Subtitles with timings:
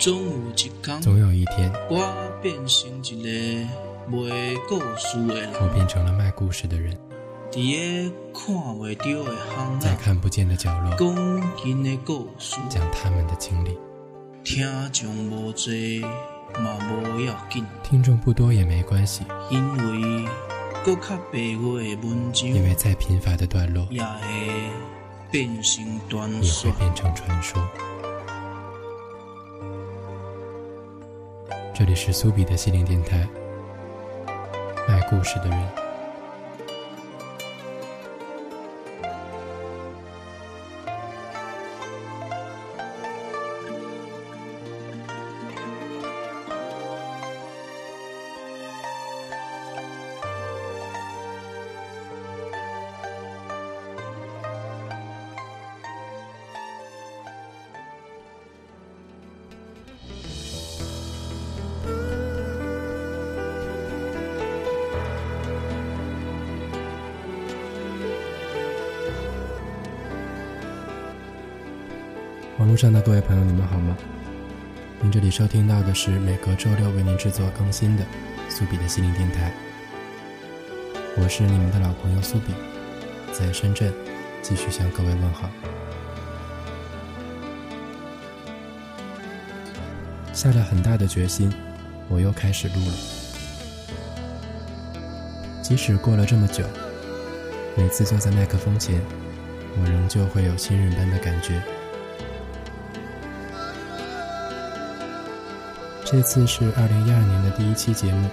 [0.00, 2.10] 总有一天，总有一天，我
[2.40, 3.28] 变成一个
[4.08, 6.96] 卖故事的人，我变成了卖故事的人，
[7.52, 13.78] 伫个看袂到的巷在，看不见的角落讲因的故事，讲他们的经历。
[14.42, 15.70] 听众无多
[16.58, 20.26] 嘛无要紧，听众不多也没关系，因为
[20.82, 24.08] 搁较白话的文章因为再贫乏的段落也会
[25.30, 26.72] 变成传也会。
[26.78, 27.62] 变成传说。
[31.80, 33.26] 这里是苏比的心灵电台，
[34.86, 35.89] 爱故事的人。
[72.80, 73.94] 上的各位朋友，你们好吗？
[75.02, 78.02] 您这里收听到的是每隔周六为您制作更新的
[78.48, 79.52] 苏比的心灵电台，
[81.18, 82.54] 我是你们的老朋友苏比，
[83.34, 83.92] 在深圳
[84.40, 85.50] 继续向各位问好。
[90.32, 91.52] 下了很大的决心，
[92.08, 92.94] 我又开始录了。
[95.60, 96.64] 即使过了这么久，
[97.76, 99.02] 每次坐在麦克风前，
[99.78, 101.62] 我仍旧会有新人般的感觉。
[106.10, 108.28] 这次是二零一二年的第一期节目，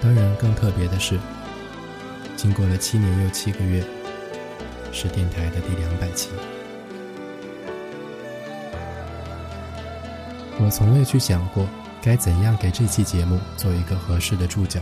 [0.00, 1.18] 当然更特别的是，
[2.34, 3.84] 经过了七年又七个月，
[4.90, 6.30] 是电台的第两百期。
[10.58, 11.68] 我从未去想过
[12.00, 14.80] 该怎样给这期节目做一个合适的注脚，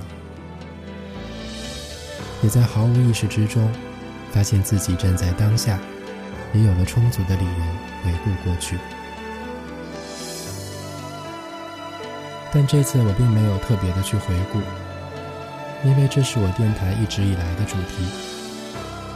[2.40, 3.68] 也在毫无意识之中，
[4.30, 5.76] 发现自己站在当下，
[6.54, 7.64] 也有了充足的理由
[8.04, 8.78] 回顾过去。
[12.58, 14.58] 但这次我并没有特别的去回顾，
[15.86, 18.08] 因为这是我电台一直以来的主题，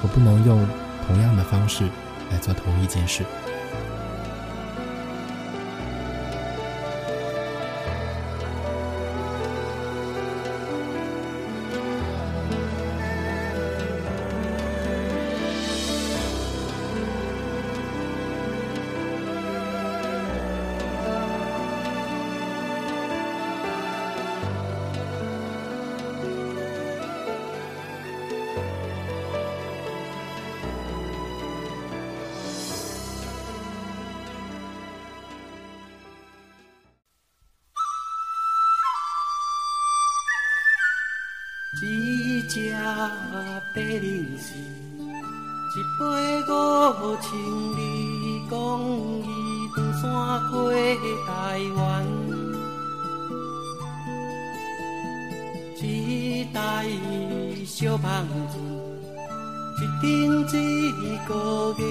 [0.03, 0.69] 我不能用
[1.07, 1.85] 同样的方式
[2.31, 3.25] 来做同一件事。
[47.31, 47.39] 五千
[47.77, 48.59] 里，讲
[49.23, 49.25] 伊
[49.77, 50.03] 长山
[50.51, 51.29] 过台
[51.77, 51.79] 湾，
[55.81, 56.57] 一台
[57.65, 58.59] 小胖子，
[59.79, 60.51] 一顶一
[61.29, 61.83] 个月，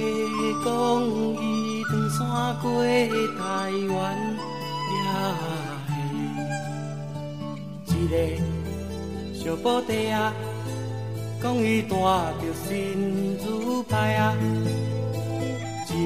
[0.66, 0.68] 讲
[1.42, 1.44] 伊
[1.86, 2.20] 长山
[2.62, 3.48] 过台
[3.96, 3.98] 湾，
[4.92, 4.96] 也
[7.96, 8.14] 一个。
[9.34, 10.34] 小布袋啊，
[11.42, 14.36] 讲伊带着新珠牌啊，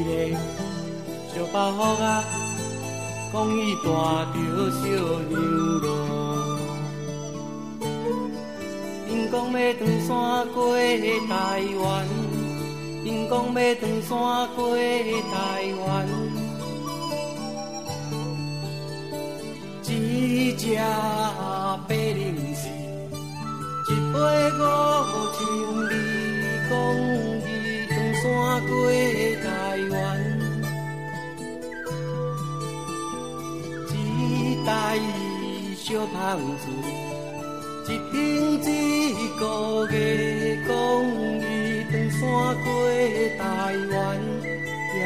[0.04, 0.10] 个
[1.34, 2.06] 小包袱啊，
[3.32, 3.88] 讲伊带
[4.34, 4.36] 着
[4.72, 4.82] 小
[5.30, 5.34] 牛
[5.82, 5.86] 肉。
[9.10, 10.10] 因讲要登山
[10.54, 10.58] 过
[11.28, 11.32] 台
[11.82, 11.84] 湾，
[13.04, 14.10] 因讲要登山
[14.56, 15.36] 过台
[15.86, 15.88] 湾，
[19.86, 20.64] 一只
[21.88, 22.62] 白灵是。
[23.86, 24.16] 一杯
[24.58, 24.60] 五
[25.34, 25.40] 千
[25.90, 25.92] 里，
[26.70, 27.43] 讲伊长
[28.24, 28.72] 山过
[29.44, 29.52] 台
[29.92, 29.94] 湾，
[33.90, 33.94] 一
[34.66, 34.70] 台
[35.76, 36.64] 小胖子，
[37.86, 38.16] 一顶
[38.64, 39.44] 一个
[39.92, 39.94] 月，
[40.66, 40.72] 讲
[41.42, 41.44] 伊
[41.92, 42.22] 长山
[42.64, 42.66] 过
[43.38, 43.42] 台
[43.92, 43.94] 湾，
[44.96, 44.98] 也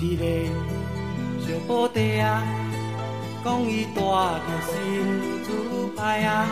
[0.00, 0.20] 一个
[1.40, 2.26] 小布袋啊。
[3.44, 4.72] 讲伊带着新
[5.44, 5.48] 珠
[5.94, 6.48] 牌啊，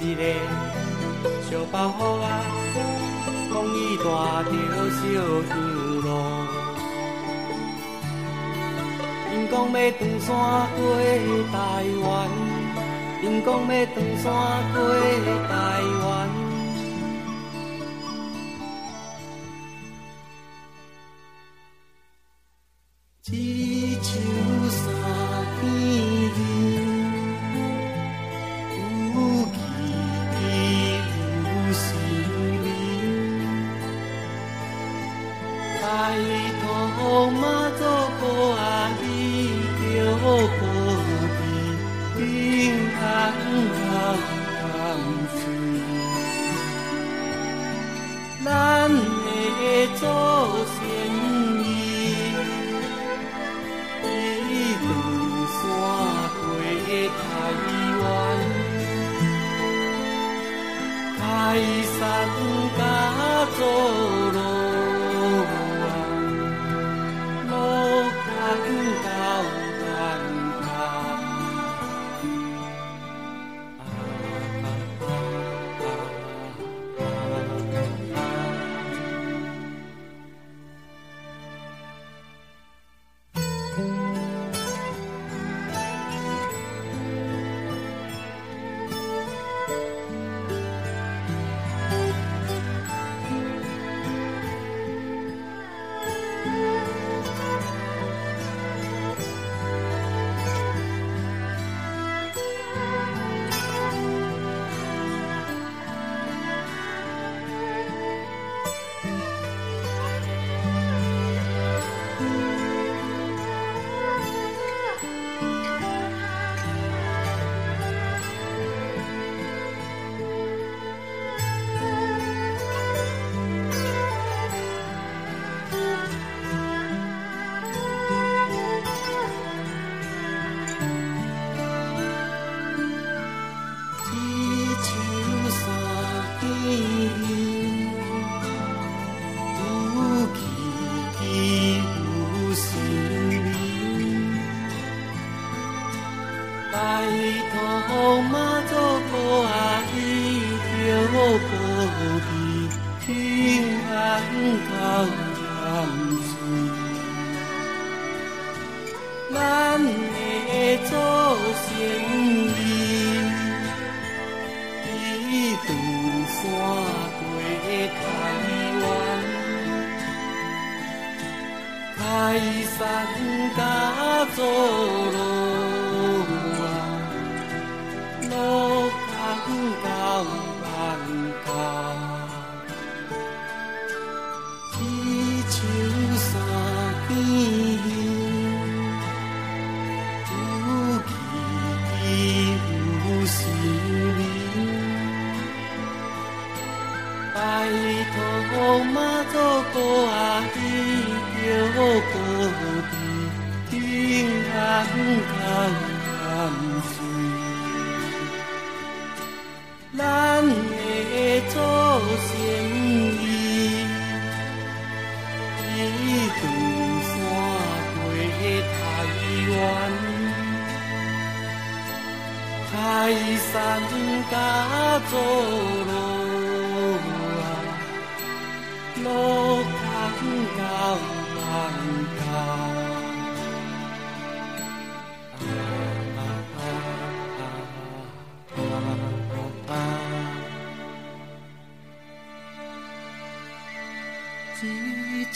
[0.00, 0.20] 一个
[1.50, 2.26] 小包袱啊，
[3.52, 4.04] 讲伊带
[4.44, 4.50] 着
[4.96, 5.02] 小
[5.54, 5.56] 牛
[6.00, 6.06] 肉。
[9.32, 10.26] 因讲要长山
[10.74, 10.78] 过
[11.52, 11.54] 台
[12.02, 12.08] 湾，
[13.22, 14.24] 因讲要长山
[14.72, 14.76] 过
[15.48, 15.52] 台
[16.02, 16.43] 湾。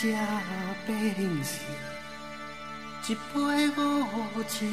[0.00, 0.07] 这
[0.87, 1.59] 便是
[3.09, 4.71] 一杯无情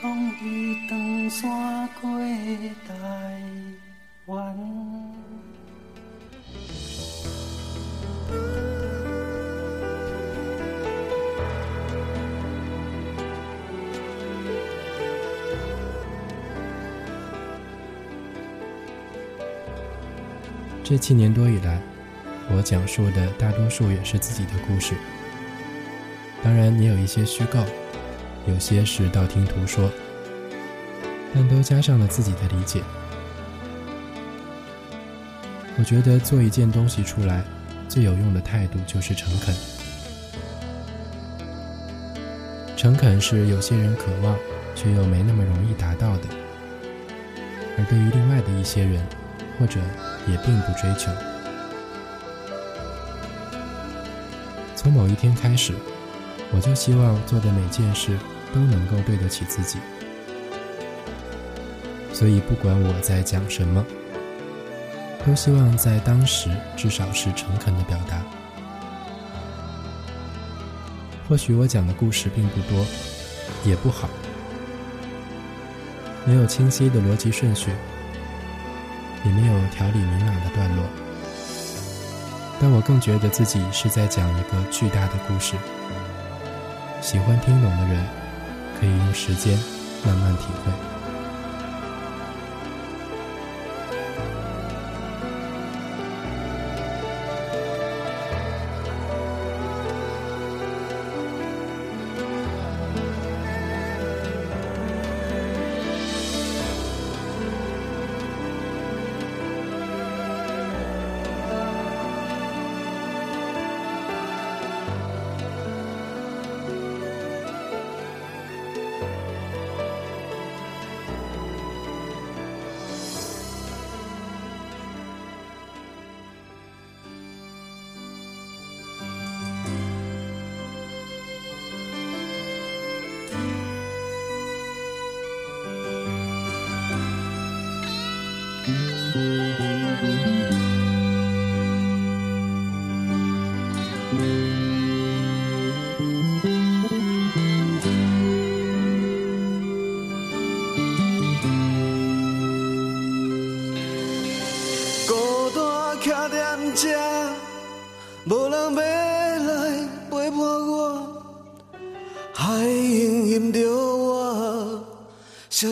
[0.00, 2.20] 讲伊长山过
[2.86, 3.42] 台
[4.26, 4.56] 湾。
[20.84, 21.80] 这七年多以来。
[22.50, 24.94] 我讲述的大多数也是自己的故事，
[26.42, 27.62] 当然也有一些虚构，
[28.48, 29.90] 有些是道听途说，
[31.34, 32.82] 但都加上了自己的理解。
[35.78, 37.44] 我觉得做一件东西出来，
[37.88, 39.54] 最有用的态度就是诚恳。
[42.74, 44.34] 诚恳是有些人渴望
[44.74, 46.24] 却又没那么容易达到的，
[47.76, 49.04] 而对于另外的一些人，
[49.58, 49.78] 或者
[50.26, 51.12] 也并不追求。
[54.74, 55.74] 从某一天开始，
[56.50, 58.16] 我就希望做的每件事
[58.54, 59.78] 都能够对得起自己。
[62.12, 63.84] 所以，不管我在讲什么，
[65.24, 68.20] 都希望在当时至少是诚恳的表达。
[71.28, 72.86] 或许我讲的故事并不多，
[73.64, 74.08] 也不好，
[76.24, 77.70] 没有清晰的逻辑顺序，
[79.24, 80.84] 也没有条理明朗的段落，
[82.58, 85.54] 但我更觉得自己是在讲一个巨大的故事。
[87.00, 88.04] 喜欢听懂的人，
[88.78, 89.58] 可以用时间
[90.04, 90.97] 慢慢体会。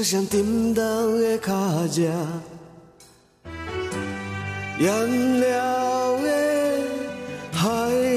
[0.09, 1.53] 想象沉重的脚
[1.89, 2.09] 趾，
[4.79, 6.29] 燃了的
[7.51, 7.59] 海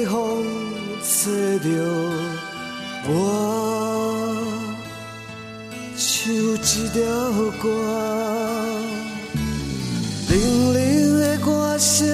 [0.08, 0.46] 风
[1.02, 1.66] 吹着
[3.08, 3.10] 我，
[5.96, 6.36] 唱一
[6.90, 7.00] 条
[7.60, 7.66] 歌，
[10.28, 10.32] 冷
[10.72, 10.78] 冷
[11.18, 12.06] 的歌声，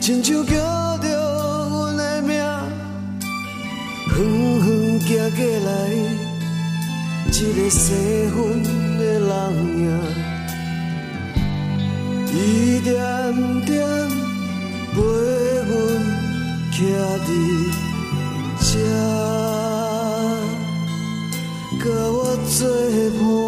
[0.00, 1.06] 亲像叫着
[1.68, 2.34] 阮的名，
[4.08, 4.98] 远远行
[5.36, 6.27] 过来。
[7.40, 7.94] 一个西
[8.34, 8.36] 分
[8.98, 9.30] 的人
[9.78, 9.86] 影，
[12.34, 12.36] 伊
[12.80, 12.90] 点
[13.64, 13.76] 点
[14.92, 14.96] 陪
[15.68, 15.70] 阮
[16.72, 16.76] 徛
[17.24, 17.28] 伫
[18.58, 18.66] 这，
[21.78, 22.18] 甲我
[22.48, 22.58] 作
[23.20, 23.47] 伴。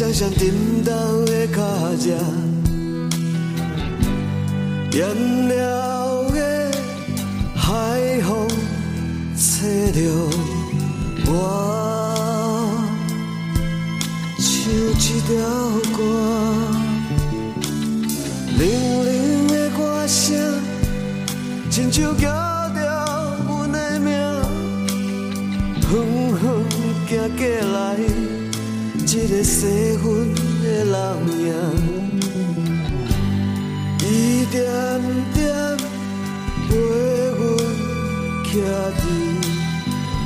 [0.00, 1.60] 像沉重的脚
[1.98, 2.16] 趾，
[4.98, 5.00] 燃
[5.46, 6.38] 了的
[7.54, 8.48] 海风
[9.36, 10.00] 吹着
[11.26, 11.30] 我，
[14.38, 14.42] 唱
[14.72, 15.30] 一条
[15.94, 15.98] 歌，
[18.58, 18.60] 冷
[19.04, 19.08] 冷
[19.48, 19.78] 的歌
[20.08, 20.18] 声，
[21.70, 22.24] 亲像叫
[22.70, 22.78] 着
[23.46, 24.10] 阮的名，
[25.92, 25.92] 远
[26.32, 26.34] 远
[27.06, 27.40] 行过
[27.74, 28.39] 来。
[29.12, 29.66] 一个西
[29.98, 30.94] 分的人
[31.40, 31.52] 影，
[33.98, 34.56] 一点
[35.34, 35.36] 点
[36.68, 36.70] 陪
[37.36, 37.38] 阮
[38.44, 38.48] 徛
[38.94, 39.02] 伫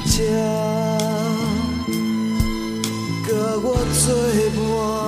[0.05, 0.13] 这，
[3.27, 3.29] 甲
[3.63, 3.67] 我
[4.05, 4.05] 作
[4.55, 5.04] 伴。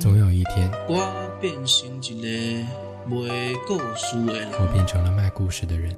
[0.00, 2.28] 总有一天，我变成一个
[3.06, 5.94] 卖故事的人，我变成了卖故事的人，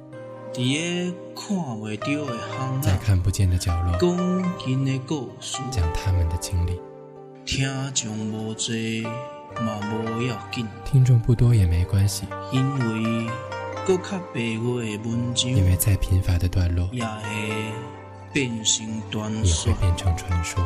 [0.53, 6.79] 伫个看袂到的巷在看不见的角落讲因的故事，讲他们的经历。
[7.45, 9.01] 听众无济
[9.61, 13.29] 嘛无要紧，听众不多也没关系，因为
[13.85, 17.73] 搁较白话的文章因为再贫乏的段落也会
[18.31, 19.73] 变成传也会。
[19.81, 20.63] 变成传说。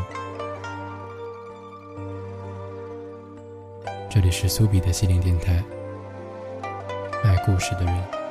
[4.13, 5.63] 这里是苏比的心灵电台，
[7.23, 8.22] 卖故事的人。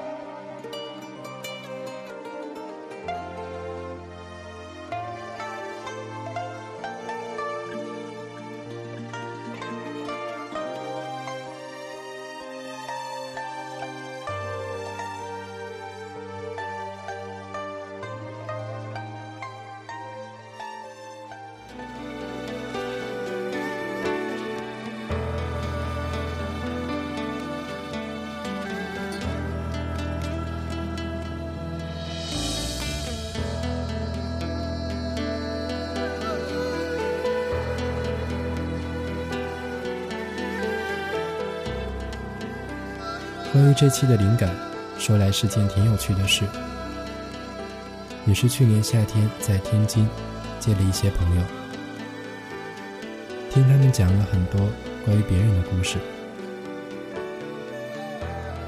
[43.74, 44.50] 这期的灵感，
[44.98, 46.44] 说来是件挺有趣的事，
[48.26, 50.08] 也是去年夏天在天津
[50.58, 51.42] 接了一些朋友，
[53.50, 54.68] 听他们讲了很多
[55.04, 55.96] 关于别人的故事，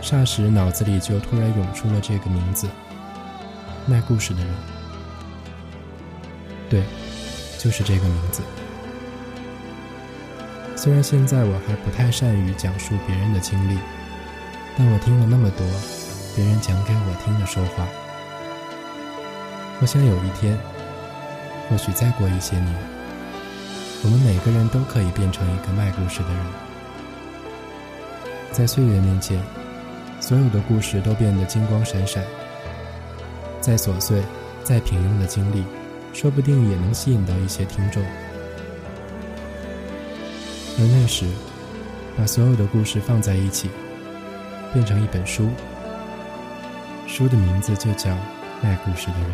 [0.02, 2.68] 霎时脑子里就突然涌出了这个名字——
[3.86, 4.54] 卖故事的人。
[6.70, 6.82] 对，
[7.58, 8.42] 就是这个名字。
[10.76, 13.78] 虽然现在我还不太善于讲述别人的经历。
[14.76, 15.64] 但我听了那么多
[16.34, 17.86] 别人讲给我听的说话，
[19.80, 20.58] 我想有一天，
[21.68, 22.74] 或许再过一些年，
[24.02, 26.46] 我们每个人都可以变成一个卖故事的人。
[28.50, 29.40] 在岁月面前，
[30.20, 32.24] 所有的故事都变得金光闪闪。
[33.60, 34.22] 再琐碎、
[34.64, 35.64] 再平庸的经历，
[36.12, 38.02] 说不定也能吸引到一些听众。
[40.76, 41.26] 而那时，
[42.18, 43.70] 把所有的故事放在一起。
[44.74, 45.48] 变成一本书，
[47.06, 48.10] 书的名字就叫
[48.60, 49.30] 《卖故事的人》。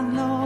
[0.00, 0.39] 好行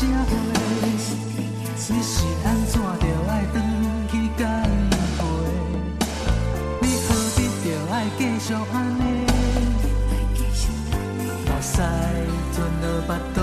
[0.00, 0.08] 社会，
[1.76, 2.88] 你是安怎着要
[3.26, 3.28] 回
[4.10, 5.20] 去甲伊陪？
[6.80, 9.00] 你何必着要继续安尼？
[11.44, 11.74] 目屎
[12.54, 13.36] 存落巴肚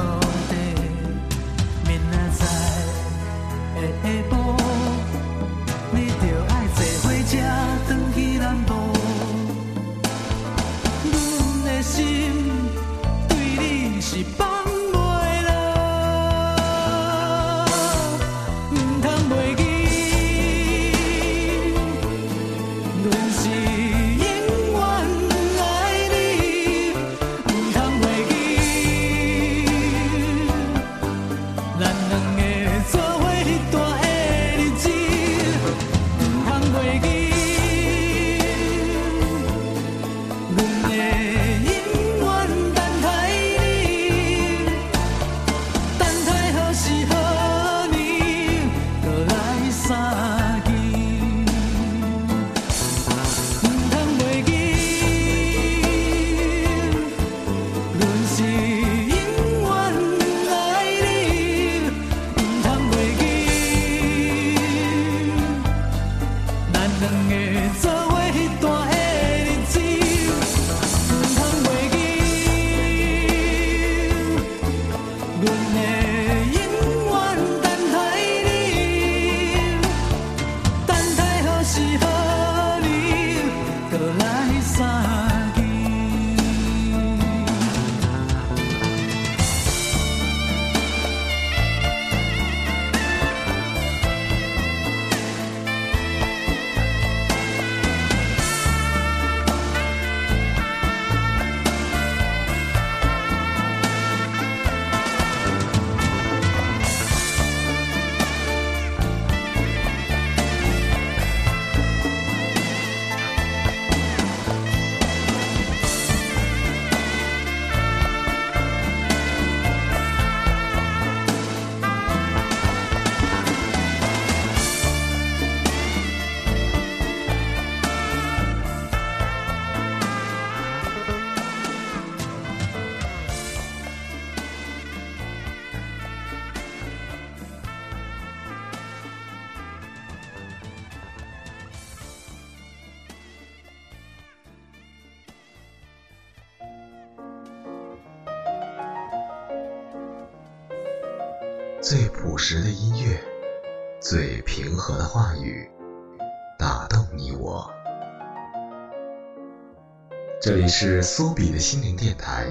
[160.47, 162.47] 这里是苏比的心灵电台，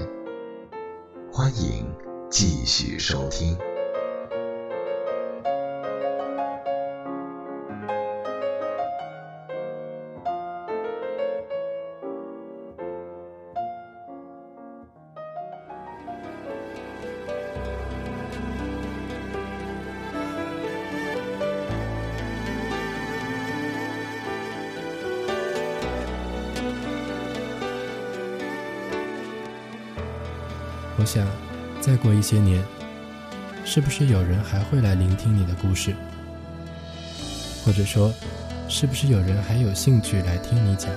[1.31, 1.83] 欢迎
[2.29, 3.57] 继续收听。
[30.99, 31.27] 我想，
[31.79, 32.63] 再过一些年，
[33.63, 35.93] 是不是有人还会来聆听你的故事？
[37.63, 38.11] 或者说，
[38.67, 40.89] 是不是有人还有兴趣来听你讲？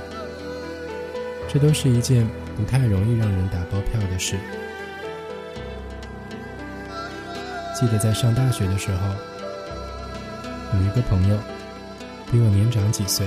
[1.52, 4.36] 这都是一件不太容易让人打包票的事。
[7.78, 9.08] 记得在上大学的时候，
[10.78, 11.36] 有一个朋友
[12.30, 13.26] 比我年长几岁。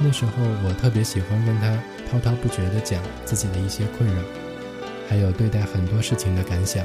[0.00, 0.32] 那时候
[0.64, 1.78] 我特别喜欢跟他
[2.10, 4.20] 滔滔不绝地讲自己的一些困扰。
[5.08, 6.84] 还有对待很多事情的感想。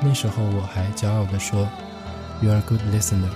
[0.00, 1.68] 那时候我还骄傲地说
[2.40, 3.30] ：“You are a good listener。”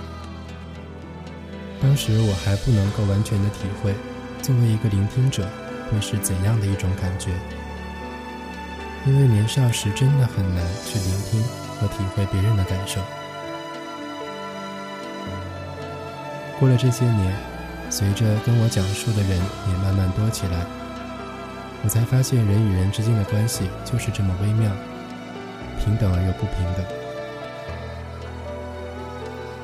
[1.81, 3.93] 当时我还不能够完全的体会，
[4.41, 5.47] 作为一个聆听者
[5.91, 7.31] 会是怎样的一种感觉，
[9.05, 11.43] 因为年少时真的很难去聆听
[11.79, 12.99] 和体会别人的感受。
[16.59, 17.33] 过了这些年，
[17.91, 20.65] 随着跟我讲述的人也慢慢多起来。
[21.85, 24.71] 我才发现，人与人之间的关系就是这么微妙，
[25.79, 26.83] 平等而又不平等。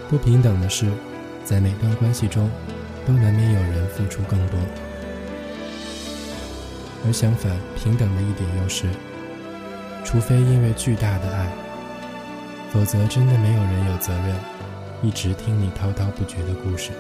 [0.08, 0.88] 不平等的是，
[1.44, 2.48] 在每段关系中，
[3.08, 4.60] 都难免有人付出更多；
[7.08, 8.86] 而相反，平等的一点又是，
[10.06, 11.52] 除非因为巨大的爱，
[12.72, 14.36] 否则真的没有人有责任
[15.02, 16.92] 一直听你滔滔不绝的故事。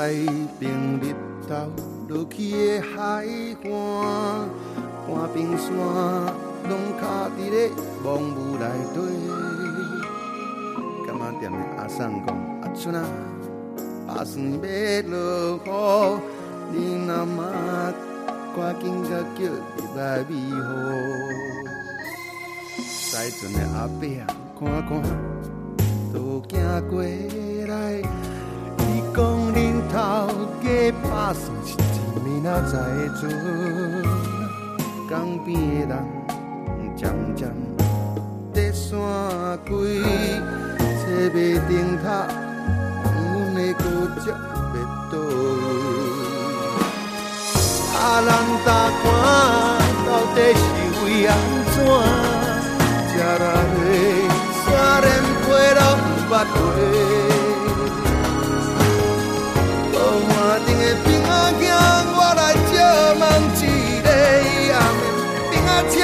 [0.00, 1.14] 咧西边日
[1.46, 1.54] 头
[2.08, 3.26] 落去的海
[3.64, 4.48] 岸，
[5.06, 5.68] 半边山
[6.68, 7.70] 拢卡伫咧
[8.04, 8.96] 茫雾内底。
[11.06, 12.28] 干嘛店的阿桑讲
[12.62, 13.04] 阿春啊，
[14.08, 14.58] 阿算要
[15.08, 15.68] 落雨，
[16.72, 16.74] 你
[17.06, 17.38] 若嘛
[18.56, 20.68] 赶紧甲叫入来庇护。
[22.78, 24.24] 西船的阿伯啊，
[24.58, 24.90] 看看
[26.12, 26.52] 都行
[26.88, 26.92] 过
[31.30, 31.78] 打算是一
[32.24, 33.22] 明仔载的船，
[35.08, 35.14] 江
[35.44, 35.48] 边
[35.88, 35.96] 的人
[36.96, 37.00] 渐
[37.36, 37.40] 渐
[38.52, 38.90] 在散
[39.64, 39.70] 开，
[40.98, 41.38] 车袂
[41.68, 41.70] 停
[42.02, 42.26] 塔，
[43.04, 43.14] 阮
[43.54, 43.84] 的高
[44.26, 44.26] 脚
[44.74, 44.76] 要
[45.12, 45.62] 倒位。
[47.94, 48.28] 啊，人
[48.66, 48.68] 大
[49.00, 49.06] 看
[50.04, 50.60] 到底是
[51.04, 51.30] 为安
[51.70, 51.76] 怎？
[53.06, 53.88] 吃力的
[54.66, 54.66] 山
[55.00, 55.06] 连
[55.38, 55.46] 皮
[55.78, 55.80] 拢
[56.26, 56.58] 不捌过。
[59.92, 59.94] 无
[60.26, 61.19] 岸顶的，
[62.16, 62.72] 我来借
[63.20, 63.22] 问
[63.60, 64.08] 一个
[64.74, 64.80] 暗暝，
[65.50, 65.96] 兵仔车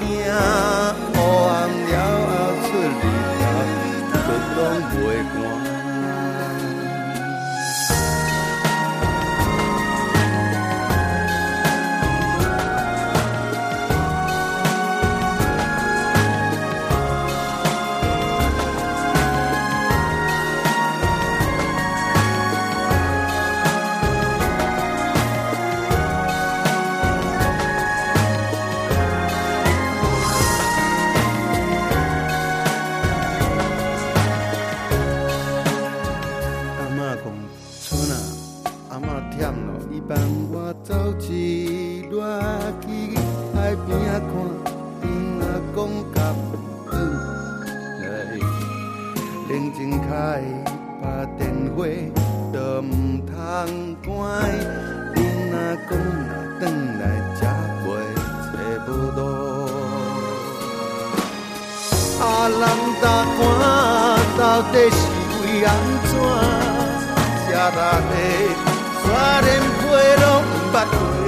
[0.00, 0.04] 惊，
[1.14, 1.94] 黑暗了
[2.28, 3.02] 后出日
[3.38, 3.42] 头，
[4.12, 4.24] 却
[4.56, 4.58] 拢
[4.92, 4.94] 袂
[5.32, 5.61] 寒。
[38.92, 40.18] 阿嬷忝咯，伊帮
[40.52, 42.20] 我走一落
[42.82, 43.16] 去
[43.54, 44.30] 海边仔看，
[45.00, 45.02] 丁
[45.40, 45.42] 仔
[45.74, 45.80] 讲
[46.12, 46.16] 甲
[46.84, 46.92] 转
[48.02, 48.04] 来，
[49.48, 50.06] 冷静开
[51.00, 51.04] 把
[51.38, 51.40] 电
[51.74, 51.80] 话
[52.52, 52.92] 都毋
[53.24, 53.32] 通
[54.04, 54.12] 关，
[55.14, 55.16] 丁
[55.50, 55.56] 仔
[55.88, 55.90] 讲
[56.28, 56.62] 若转
[57.00, 57.02] 来
[57.40, 57.40] 才
[57.80, 57.88] 袂
[58.52, 59.18] 找无路。
[62.20, 62.60] 啊，人
[63.00, 63.40] 大看
[64.36, 64.94] 到底是
[65.40, 65.66] 为安
[66.04, 66.12] 怎？
[67.44, 67.56] 吃力
[68.56, 68.71] 的
[69.12, 71.21] 山连皮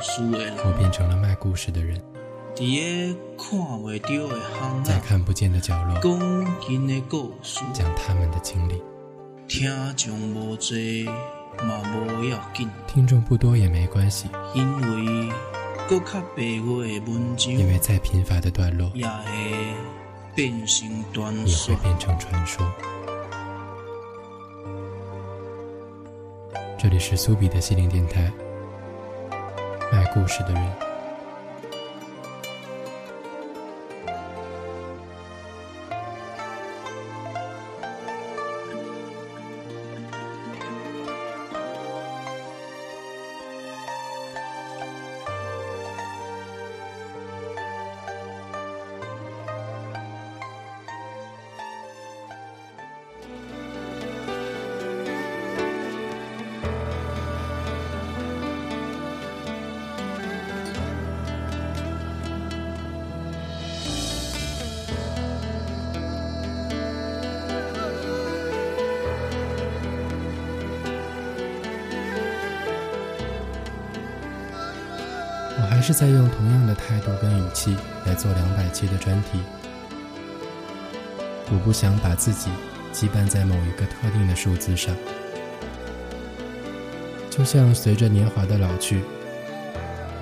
[0.00, 2.00] 事的人，我变成了卖故事的人，
[2.54, 8.82] 伫个看袂到的巷在，看不见的角落讲因的故事，讲他们的经历。
[9.46, 9.66] 听
[9.96, 15.32] 众无多嘛无要紧，听众不多也没关系，因为
[15.88, 19.74] 搁较白话的文章因为再贫乏的段落也会
[20.34, 21.76] 变成传也会。
[21.82, 22.66] 变成传说。
[26.78, 28.30] 这里是苏比的心灵电台，
[29.92, 30.93] 卖故事的人。
[75.86, 77.76] 是在用同样的态度跟语气
[78.06, 79.38] 来做两百期的专题。
[81.52, 82.48] 我不想把自己
[82.90, 84.96] 羁绊在某一个特定的数字上，
[87.28, 89.02] 就像随着年华的老去，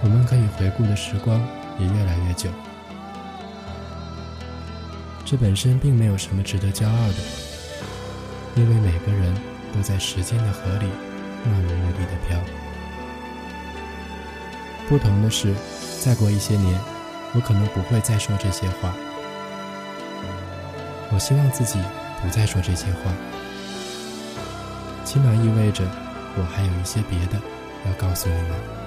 [0.03, 1.41] 我们可以回顾的时光
[1.79, 2.51] 也越来越久。
[5.25, 7.15] 这本身并没有什么值得骄傲的，
[8.57, 9.33] 因为每个人
[9.73, 10.87] 都在时间的河里
[11.45, 12.62] 漫无目的的飘。
[14.89, 15.55] 不同的是，
[16.01, 16.79] 再过一些年，
[17.35, 18.93] 我可能不会再说这些话。
[21.11, 21.79] 我希望自己
[22.23, 23.13] 不再说这些话，
[25.05, 25.85] 起码意味着
[26.37, 27.39] 我还有一些别的
[27.87, 28.82] 要告诉你们。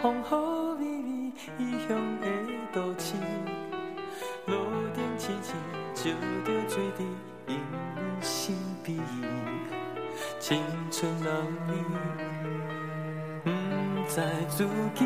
[0.00, 2.26] 风雨微微异乡的
[2.72, 3.14] 都市，
[4.46, 4.54] 路
[4.94, 5.56] 灯青青
[5.92, 6.10] 照
[6.44, 7.04] 着水滴
[7.48, 7.58] 引
[7.96, 8.96] 阮心悲。
[10.38, 11.28] 青春男
[11.66, 11.72] 女
[13.42, 13.50] 不
[14.08, 15.04] 知自己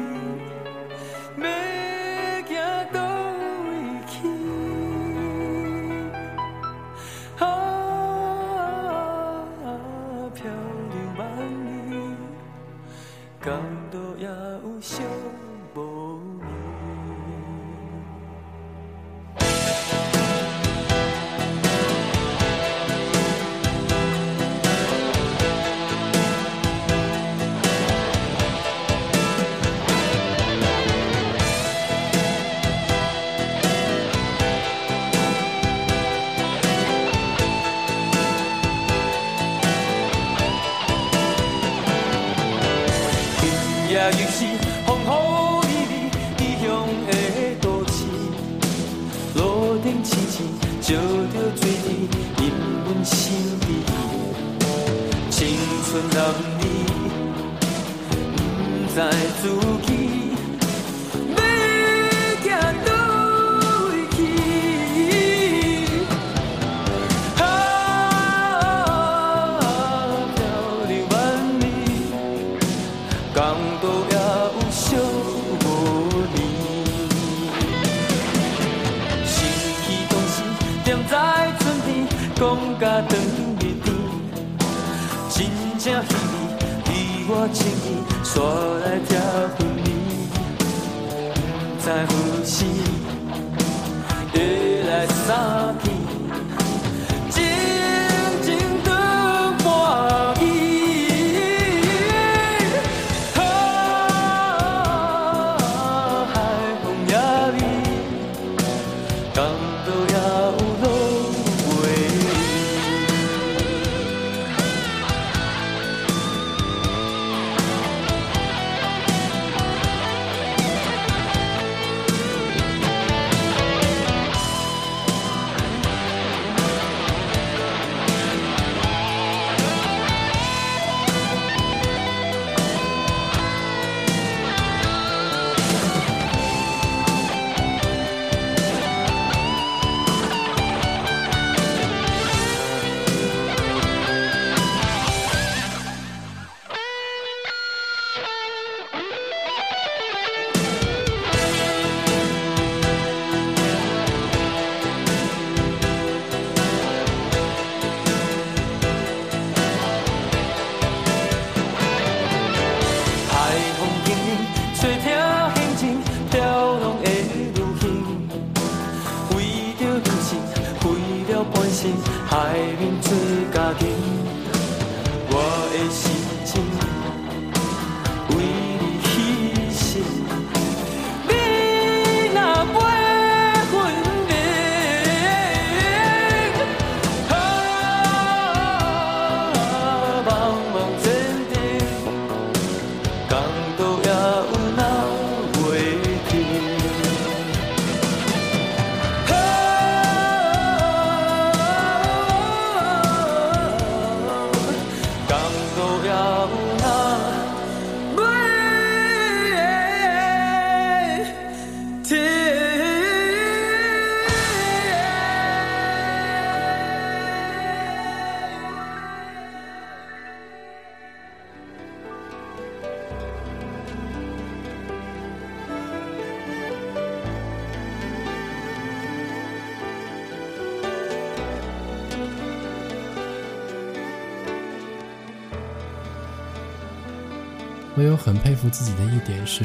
[238.25, 239.65] 很佩服自己的一点是，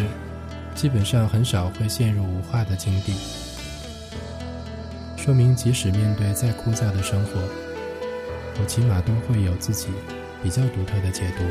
[0.74, 3.14] 基本上很少会陷入无话的境地，
[5.16, 7.40] 说明即使面对再枯燥的生活，
[8.60, 9.90] 我起码都会有自己
[10.42, 11.44] 比较独特的解读。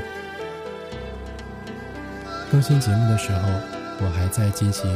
[2.50, 3.48] 更新节目的时候，
[4.00, 4.90] 我还在进行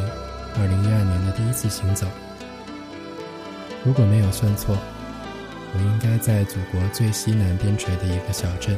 [0.56, 2.08] 2012年的第一次行走，
[3.84, 4.76] 如果没有算错，
[5.72, 8.76] 我应该在祖国最西南边陲的一个小镇。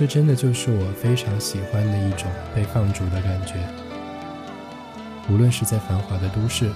[0.00, 3.56] 这真的就是我非常喜欢的一种被放逐的感觉。
[5.28, 6.70] 无论是在繁华的都市，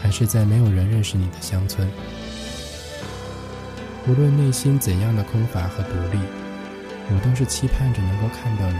[0.00, 1.90] 还是在没有人认识你的乡村，
[4.06, 6.20] 无论内心怎样的空乏和独立，
[7.10, 8.76] 我都是期盼着能够看到人。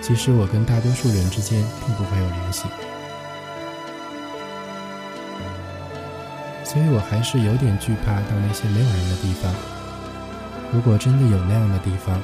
[0.00, 2.64] 即使我跟大多数人之间并不会有联系，
[6.64, 9.54] 所以我还是有点惧怕到那些没有人的地方。
[10.72, 12.20] 如果真的有那样的地方，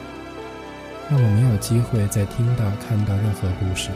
[1.11, 3.90] 让我没有机会再听到、看到任何故事，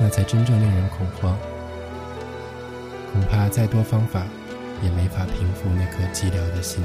[0.00, 1.38] 那才真正令人恐慌。
[3.12, 4.24] 恐怕再多方法，
[4.82, 6.82] 也没法平复那颗寂寥的心。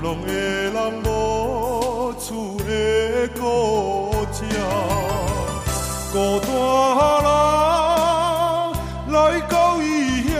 [0.00, 3.42] 流浪的人无厝的故
[4.32, 4.40] 家，
[6.12, 6.46] 孤单
[7.24, 7.26] 人
[9.12, 9.16] 来
[9.48, 9.84] 到异
[10.28, 10.36] 乡，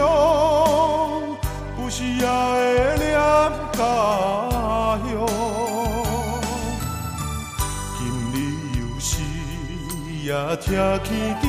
[1.75, 3.11] 不是也会念
[3.73, 3.79] 家
[5.03, 5.07] 乡。
[7.97, 7.99] 今
[8.31, 8.35] 日
[8.79, 9.11] 有时
[10.23, 10.29] 也
[10.63, 10.67] 听
[11.03, 11.48] 见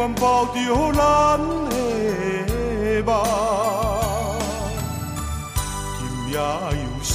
[0.00, 0.56] 永远包着
[0.94, 1.36] 咱
[1.68, 1.72] 的
[3.04, 3.10] 梦，
[5.98, 6.00] 今
[6.32, 6.34] 夜
[6.72, 7.10] 又是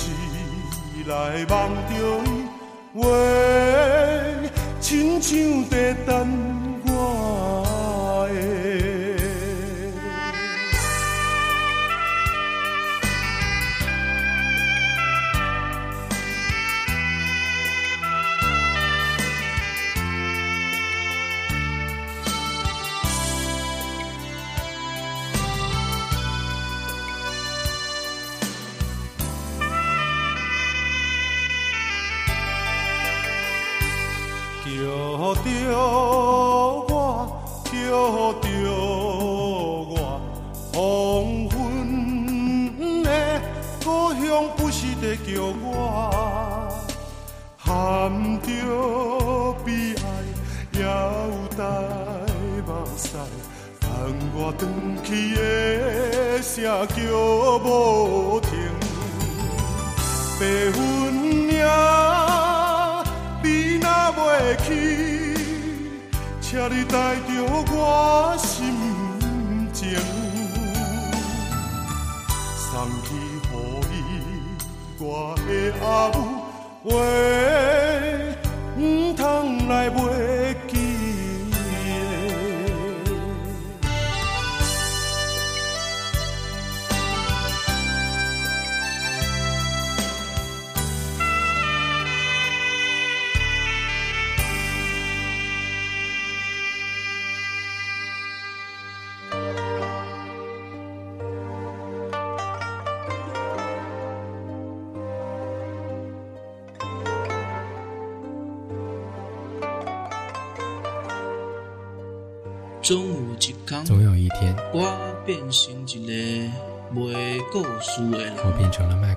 [1.08, 1.10] 来
[1.50, 1.52] 梦
[1.90, 1.92] 着
[2.30, 2.30] 伊
[3.02, 3.04] 话，
[4.80, 5.34] 亲像
[5.68, 5.74] 在
[6.06, 6.14] 等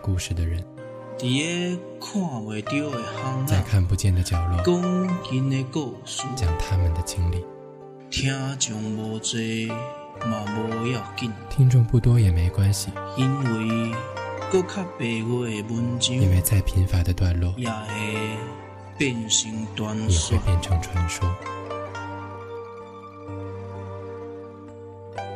[0.08, 0.64] 故事的人，
[3.46, 4.56] 在，看不见的角落
[6.34, 7.44] 讲他们的经历。
[8.08, 9.36] 听众无多，
[10.26, 13.28] 嘛无要紧，听众不多也没关系，因
[16.30, 18.38] 为再贫乏的段落也会
[18.96, 20.46] 变成传也说会。
[20.46, 21.30] 变成传说。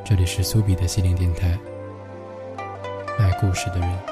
[0.02, 1.58] 这里是苏比的心灵电台，
[3.18, 4.11] 卖故事的人。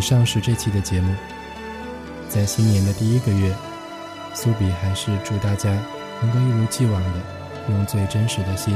[0.00, 1.14] 以上是这期的节目。
[2.26, 3.54] 在新年的第一个月，
[4.32, 5.70] 苏比还是祝大家
[6.22, 7.20] 能够一如既往的
[7.68, 8.74] 用最真实的心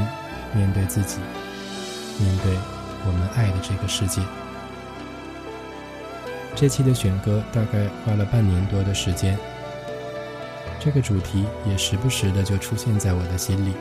[0.53, 1.17] 面对自己，
[2.19, 2.55] 面对
[3.07, 4.21] 我们爱的这个世界。
[6.55, 9.35] 这期的选歌大概花了半年多的时间，
[10.79, 13.73] 这个主题也时不时的就出现在我的心里。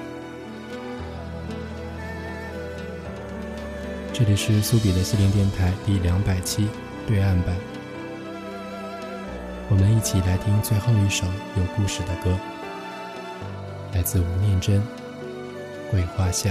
[4.14, 6.68] 这里是苏比的心灵电台第两百期
[7.06, 7.54] 对岸版，
[9.68, 12.34] 我们一起来听最后一首有故事的歌，
[13.92, 14.80] 来自吴念真
[15.90, 16.50] 《桂花巷》。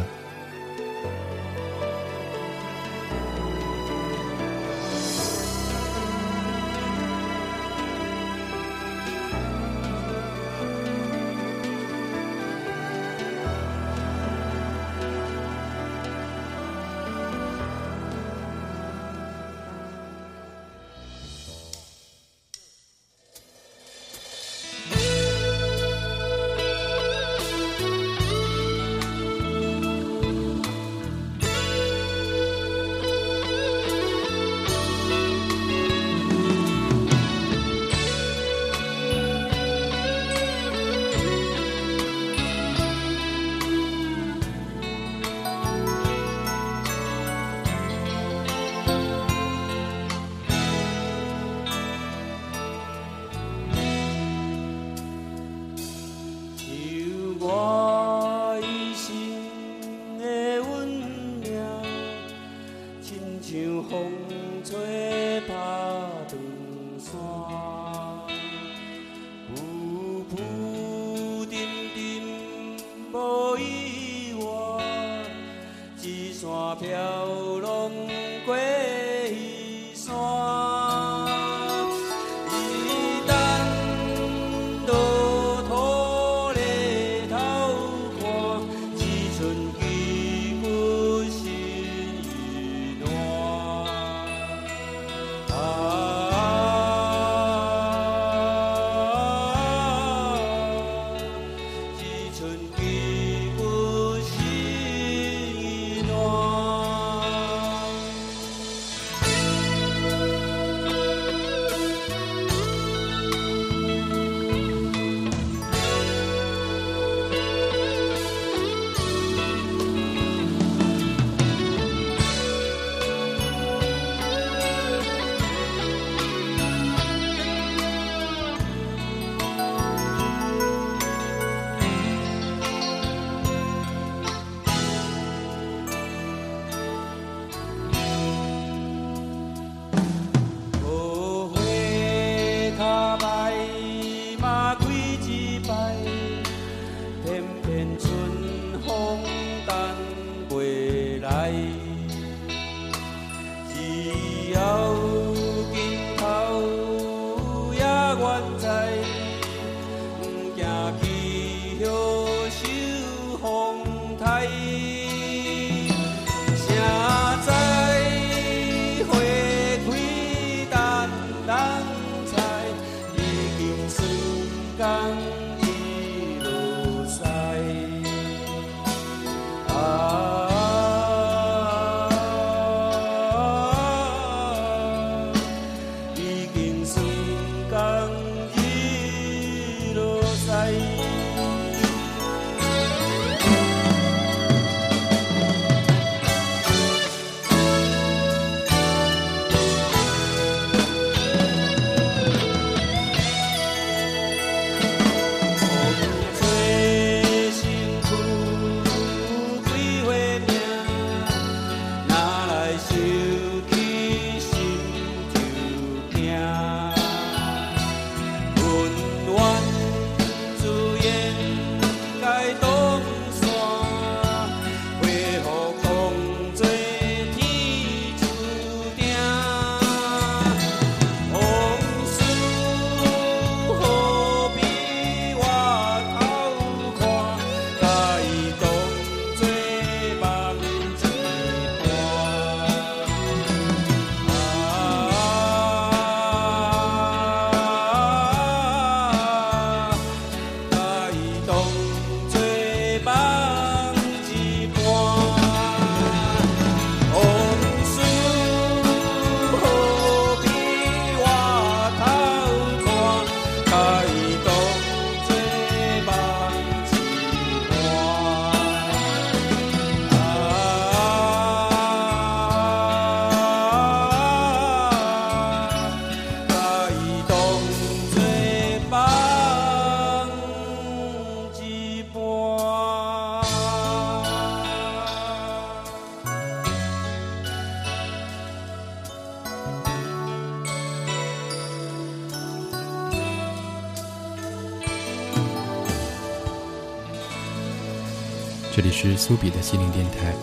[298.76, 300.34] 这里是苏比的心灵电台，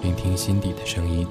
[0.00, 1.28] 聆听心底的声音。